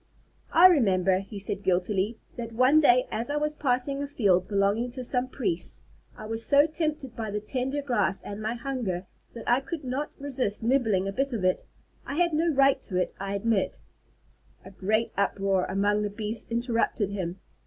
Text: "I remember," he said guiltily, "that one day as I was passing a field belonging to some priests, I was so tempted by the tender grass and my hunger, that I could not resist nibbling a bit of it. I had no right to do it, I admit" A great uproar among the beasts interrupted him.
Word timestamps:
"I 0.51 0.65
remember," 0.65 1.19
he 1.19 1.37
said 1.37 1.61
guiltily, 1.61 2.17
"that 2.35 2.53
one 2.53 2.79
day 2.79 3.07
as 3.11 3.29
I 3.29 3.35
was 3.37 3.53
passing 3.53 4.01
a 4.01 4.07
field 4.07 4.47
belonging 4.47 4.89
to 4.93 5.03
some 5.03 5.27
priests, 5.27 5.83
I 6.17 6.25
was 6.25 6.43
so 6.43 6.65
tempted 6.65 7.15
by 7.15 7.29
the 7.29 7.39
tender 7.39 7.83
grass 7.83 8.19
and 8.23 8.41
my 8.41 8.55
hunger, 8.55 9.05
that 9.35 9.47
I 9.47 9.59
could 9.59 9.83
not 9.83 10.09
resist 10.17 10.63
nibbling 10.63 11.07
a 11.07 11.11
bit 11.13 11.33
of 11.33 11.45
it. 11.45 11.67
I 12.03 12.15
had 12.15 12.33
no 12.33 12.51
right 12.51 12.81
to 12.81 12.89
do 12.89 12.97
it, 12.99 13.13
I 13.19 13.35
admit" 13.35 13.77
A 14.65 14.71
great 14.71 15.11
uproar 15.19 15.65
among 15.65 16.01
the 16.01 16.09
beasts 16.09 16.49
interrupted 16.49 17.11
him. 17.11 17.39